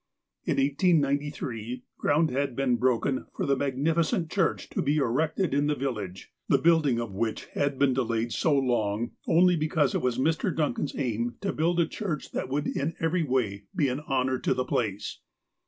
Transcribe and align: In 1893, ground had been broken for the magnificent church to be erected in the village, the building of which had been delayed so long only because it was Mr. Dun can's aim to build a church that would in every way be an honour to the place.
In 0.45 0.57
1893, 0.57 1.83
ground 1.99 2.31
had 2.31 2.55
been 2.55 2.77
broken 2.77 3.27
for 3.37 3.45
the 3.45 3.55
magnificent 3.55 4.31
church 4.31 4.67
to 4.71 4.81
be 4.81 4.97
erected 4.97 5.53
in 5.53 5.67
the 5.67 5.75
village, 5.75 6.33
the 6.49 6.57
building 6.57 6.99
of 6.99 7.11
which 7.13 7.45
had 7.53 7.77
been 7.77 7.93
delayed 7.93 8.31
so 8.33 8.57
long 8.57 9.11
only 9.27 9.55
because 9.55 9.93
it 9.93 10.01
was 10.01 10.17
Mr. 10.17 10.51
Dun 10.55 10.73
can's 10.73 10.95
aim 10.97 11.35
to 11.41 11.53
build 11.53 11.79
a 11.79 11.85
church 11.85 12.31
that 12.31 12.49
would 12.49 12.65
in 12.65 12.95
every 12.99 13.21
way 13.21 13.65
be 13.75 13.89
an 13.89 13.99
honour 13.99 14.39
to 14.39 14.55
the 14.55 14.65
place. 14.65 15.19